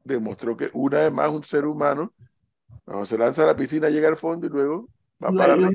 demostró 0.04 0.56
que 0.56 0.70
una 0.72 1.00
vez 1.00 1.12
más 1.12 1.30
un 1.30 1.44
ser 1.44 1.66
humano, 1.66 2.12
cuando 2.84 3.04
se 3.04 3.18
lanza 3.18 3.42
a 3.42 3.46
la 3.46 3.56
piscina, 3.56 3.90
llega 3.90 4.08
al 4.08 4.16
fondo 4.16 4.46
y 4.46 4.50
luego 4.50 4.88
va 5.22 5.30
para 5.32 5.52
arriba. 5.54 5.70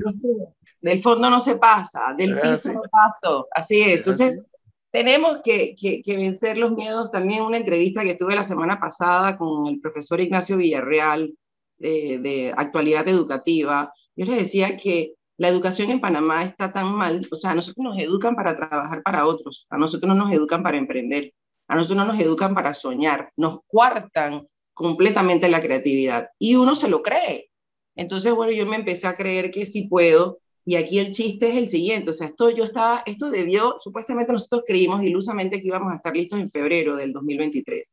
Del 0.80 1.00
fondo 1.00 1.30
no 1.30 1.40
se 1.40 1.56
pasa, 1.56 2.14
del 2.16 2.38
piso 2.40 2.72
no 2.72 2.82
paso. 2.90 3.48
Así 3.52 3.80
es. 3.80 4.00
Entonces, 4.00 4.42
tenemos 4.90 5.38
que, 5.42 5.74
vencer 6.06 6.58
los 6.58 6.72
miedos. 6.72 7.10
También 7.10 7.42
una 7.42 7.56
entrevista 7.56 8.02
que 8.02 8.14
tuve 8.14 8.34
la 8.34 8.42
semana 8.42 8.78
pasada 8.78 9.36
con 9.36 9.66
el 9.66 9.80
profesor 9.80 10.20
Ignacio 10.20 10.56
Villarreal 10.56 11.34
de, 11.78 12.52
actualidad 12.56 13.08
educativa. 13.08 13.92
Yo 14.14 14.26
les 14.26 14.36
decía 14.36 14.76
que 14.76 15.14
la 15.36 15.48
educación 15.48 15.90
en 15.90 16.00
Panamá 16.00 16.44
está 16.44 16.72
tan 16.72 16.94
mal, 16.94 17.20
o 17.30 17.36
sea, 17.36 17.50
a 17.50 17.54
nosotros 17.54 17.84
nos 17.84 17.98
educan 17.98 18.36
para 18.36 18.56
trabajar 18.56 19.02
para 19.02 19.26
otros, 19.26 19.66
a 19.68 19.76
nosotros 19.76 20.08
no 20.08 20.14
nos 20.14 20.32
educan 20.32 20.62
para 20.62 20.76
emprender, 20.76 21.32
a 21.68 21.76
nosotros 21.76 21.98
no 21.98 22.12
nos 22.12 22.20
educan 22.20 22.54
para 22.54 22.74
soñar, 22.74 23.30
nos 23.36 23.58
cuartan 23.66 24.46
completamente 24.74 25.48
la 25.48 25.60
creatividad 25.60 26.28
y 26.38 26.54
uno 26.54 26.74
se 26.74 26.88
lo 26.88 27.02
cree. 27.02 27.50
Entonces, 27.96 28.34
bueno, 28.34 28.52
yo 28.52 28.66
me 28.66 28.76
empecé 28.76 29.06
a 29.06 29.16
creer 29.16 29.50
que 29.50 29.66
sí 29.66 29.88
puedo 29.88 30.38
y 30.64 30.76
aquí 30.76 30.98
el 30.98 31.10
chiste 31.10 31.48
es 31.48 31.56
el 31.56 31.68
siguiente, 31.68 32.10
o 32.10 32.12
sea, 32.12 32.28
esto 32.28 32.50
yo 32.50 32.64
estaba, 32.64 33.02
esto 33.04 33.30
debió, 33.30 33.76
supuestamente 33.80 34.32
nosotros 34.32 34.62
creímos 34.66 35.02
ilusamente 35.02 35.60
que 35.60 35.68
íbamos 35.68 35.92
a 35.92 35.96
estar 35.96 36.16
listos 36.16 36.38
en 36.38 36.48
febrero 36.48 36.96
del 36.96 37.12
2023. 37.12 37.92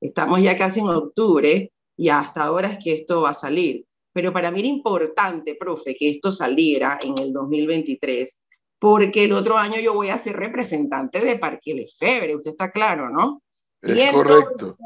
Estamos 0.00 0.42
ya 0.42 0.56
casi 0.56 0.80
en 0.80 0.88
octubre 0.88 1.72
y 1.96 2.08
hasta 2.08 2.44
ahora 2.44 2.68
es 2.68 2.84
que 2.84 2.92
esto 2.94 3.22
va 3.22 3.30
a 3.30 3.34
salir. 3.34 3.86
Pero 4.12 4.32
para 4.32 4.50
mí 4.50 4.60
era 4.60 4.68
importante, 4.68 5.56
profe, 5.58 5.94
que 5.94 6.10
esto 6.10 6.30
saliera 6.30 6.98
en 7.02 7.18
el 7.18 7.32
2023, 7.32 8.38
porque 8.78 9.24
el 9.24 9.32
otro 9.32 9.56
año 9.56 9.80
yo 9.80 9.94
voy 9.94 10.10
a 10.10 10.18
ser 10.18 10.36
representante 10.36 11.20
de 11.20 11.38
Parque 11.38 11.74
Lefebvre, 11.74 12.36
usted 12.36 12.50
está 12.50 12.70
claro, 12.70 13.08
¿no? 13.08 13.42
Es 13.80 14.12
correcto. 14.12 14.76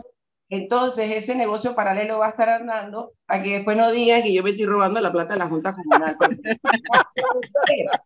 Entonces, 0.48 1.10
ese 1.10 1.34
negocio 1.34 1.74
paralelo 1.74 2.18
va 2.18 2.26
a 2.26 2.30
estar 2.30 2.48
andando 2.48 3.12
para 3.26 3.42
que 3.42 3.54
después 3.54 3.76
no 3.76 3.90
digan 3.90 4.22
que 4.22 4.32
yo 4.32 4.44
me 4.44 4.50
estoy 4.50 4.66
robando 4.66 5.00
la 5.00 5.10
plata 5.10 5.34
de 5.34 5.40
la 5.40 5.48
Junta 5.48 5.74
Comunal. 5.74 6.16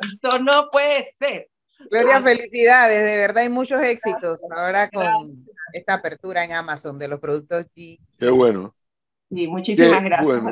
Esto 0.00 0.38
no 0.38 0.70
puede 0.70 1.12
ser. 1.18 1.48
Gloria, 1.90 2.20
felicidades, 2.20 3.04
de 3.04 3.16
verdad 3.16 3.42
hay 3.42 3.48
muchos 3.48 3.82
éxitos 3.82 4.40
ahora 4.50 4.88
con 4.90 5.44
esta 5.72 5.94
apertura 5.94 6.44
en 6.44 6.52
Amazon 6.52 6.98
de 6.98 7.08
los 7.08 7.18
productos 7.18 7.66
G. 7.74 7.98
Qué 8.18 8.30
bueno. 8.30 8.74
Sí, 9.30 9.46
muchísimas 9.46 10.02
gracias. 10.02 10.42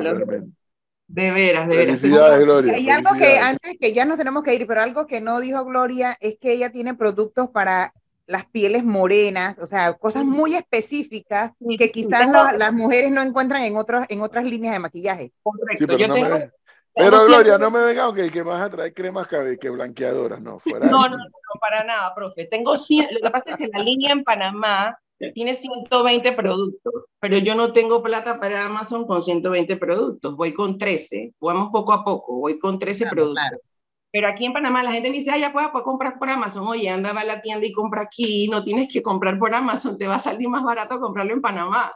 de 1.07 1.31
veras, 1.31 1.67
de 1.67 1.75
veras. 1.75 1.99
Felicidades, 1.99 2.45
Gloria. 2.45 2.73
Hay 2.73 2.89
algo 2.89 3.09
que 3.17 3.37
antes 3.39 3.77
que 3.79 3.93
ya 3.93 4.05
nos 4.05 4.17
tenemos 4.17 4.43
que 4.43 4.55
ir, 4.55 4.65
pero 4.67 4.81
algo 4.81 5.05
que 5.05 5.21
no 5.21 5.39
dijo 5.39 5.65
Gloria 5.65 6.17
es 6.21 6.37
que 6.39 6.53
ella 6.53 6.71
tiene 6.71 6.93
productos 6.93 7.49
para 7.49 7.93
las 8.29 8.45
pieles 8.45 8.83
morenas, 8.83 9.57
o 9.57 9.65
sea, 9.65 9.93
cosas 9.93 10.23
muy 10.23 10.55
específicas 10.55 11.51
que 11.79 11.91
quizás 11.91 12.29
las 12.57 12.71
mujeres 12.71 13.11
no 13.11 13.23
encuentran 13.23 13.63
en, 13.63 13.75
otros, 13.75 14.05
en 14.07 14.21
otras 14.21 14.45
líneas 14.45 14.73
de 14.73 14.79
maquillaje. 14.79 15.31
Correcto. 15.41 15.87
pero, 15.87 16.07
no 16.07 16.13
me, 16.13 16.51
pero 16.93 17.25
Gloria, 17.25 17.57
no 17.57 17.71
me 17.71 17.79
venga 17.79 18.13
que, 18.13 18.29
que 18.29 18.43
vas 18.43 18.61
a 18.61 18.69
traer 18.69 18.93
cremas 18.93 19.27
que, 19.27 19.57
que 19.59 19.69
blanqueadoras, 19.71 20.39
no, 20.41 20.59
fuera. 20.59 20.85
No, 20.85 21.09
no, 21.09 21.17
no, 21.17 21.59
para 21.59 21.83
nada, 21.83 22.13
profe. 22.13 22.45
Tengo 22.45 22.77
100, 22.77 23.07
lo 23.13 23.19
que 23.19 23.29
pasa 23.31 23.51
es 23.51 23.57
que 23.57 23.67
la 23.67 23.79
línea 23.79 24.11
en 24.11 24.23
Panamá 24.23 24.99
tiene 25.33 25.53
120 25.53 26.31
productos, 26.31 26.93
pero 27.19 27.37
yo 27.37 27.55
no 27.55 27.73
tengo 27.73 28.01
plata 28.01 28.39
para 28.39 28.65
Amazon 28.65 29.05
con 29.05 29.21
120 29.21 29.77
productos, 29.77 30.35
voy 30.35 30.53
con 30.53 30.77
13, 30.77 31.33
vamos 31.39 31.69
poco 31.71 31.93
a 31.93 32.03
poco, 32.03 32.39
voy 32.39 32.57
con 32.57 32.79
13 32.79 33.07
productos. 33.07 33.59
Pero 34.11 34.27
aquí 34.27 34.45
en 34.45 34.53
Panamá 34.53 34.81
la 34.81 34.91
gente 34.91 35.09
me 35.09 35.17
dice, 35.17 35.31
ah, 35.31 35.37
ya 35.37 35.53
puedes, 35.53 35.69
comprar 35.83 36.17
por 36.17 36.29
Amazon. 36.29 36.67
Oye, 36.67 36.89
anda 36.89 37.13
va 37.13 37.21
a 37.21 37.25
la 37.25 37.41
tienda 37.41 37.67
y 37.67 37.71
compra 37.71 38.01
aquí. 38.01 38.47
No 38.47 38.63
tienes 38.63 38.91
que 38.91 39.03
comprar 39.03 39.37
por 39.37 39.53
Amazon, 39.53 39.99
te 39.99 40.07
va 40.07 40.15
a 40.15 40.19
salir 40.19 40.49
más 40.49 40.63
barato 40.63 40.99
comprarlo 40.99 41.33
en 41.33 41.41
Panamá. 41.41 41.91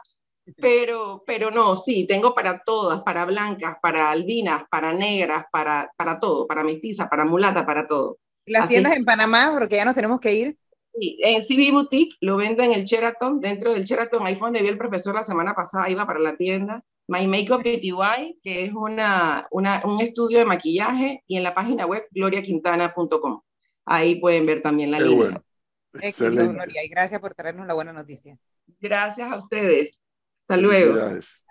Pero, 0.56 1.24
pero 1.26 1.50
no, 1.50 1.74
sí, 1.74 2.06
tengo 2.06 2.34
para 2.34 2.62
todas, 2.64 3.02
para 3.02 3.24
blancas, 3.24 3.78
para 3.80 4.10
albinas, 4.10 4.64
para 4.70 4.92
negras, 4.92 5.46
para, 5.50 5.90
para 5.96 6.20
todo, 6.20 6.46
para 6.46 6.62
mestiza, 6.62 7.08
para 7.08 7.24
mulata, 7.24 7.66
para 7.66 7.86
todo. 7.86 8.18
¿Las 8.46 8.68
tiendas 8.68 8.94
en 8.94 9.06
Panamá, 9.06 9.50
porque 9.58 9.76
ya 9.76 9.86
nos 9.86 9.94
tenemos 9.94 10.20
que 10.20 10.34
ir? 10.34 10.58
Sí, 10.96 11.18
en 11.22 11.42
CB 11.42 11.72
Boutique 11.72 12.16
lo 12.20 12.36
vendo 12.36 12.62
en 12.62 12.72
el 12.72 12.84
Sheraton, 12.84 13.40
dentro 13.40 13.72
del 13.72 13.84
Sheraton, 13.84 14.26
ahí 14.26 14.36
fue 14.36 14.46
donde 14.46 14.62
vi 14.62 14.68
el 14.68 14.78
profesor 14.78 15.14
la 15.14 15.24
semana 15.24 15.54
pasada, 15.54 15.90
iba 15.90 16.06
para 16.06 16.20
la 16.20 16.36
tienda. 16.36 16.84
My 17.06 17.26
Makeup 17.26 17.60
BTY, 17.60 18.38
que 18.42 18.64
es 18.64 18.72
una, 18.72 19.46
una, 19.50 19.82
un 19.84 20.00
estudio 20.00 20.38
de 20.38 20.44
maquillaje, 20.44 21.22
y 21.26 21.36
en 21.36 21.42
la 21.42 21.52
página 21.52 21.84
web 21.84 22.06
gloriaquintana.com. 22.12 23.42
Ahí 23.84 24.20
pueden 24.20 24.46
ver 24.46 24.62
también 24.62 24.90
la 24.90 25.00
línea. 25.00 25.16
Bueno. 25.16 25.44
Éxito, 26.00 26.30
Gloria, 26.30 26.84
y 26.84 26.88
gracias 26.88 27.20
por 27.20 27.34
traernos 27.34 27.66
la 27.66 27.74
buena 27.74 27.92
noticia. 27.92 28.38
Gracias 28.80 29.30
a 29.30 29.36
ustedes. 29.36 30.00
Hasta 30.42 30.56
luego. 30.56 30.94
Gracias. 30.94 31.44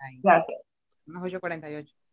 Unos 1.06 1.22
8.48. 1.22 2.03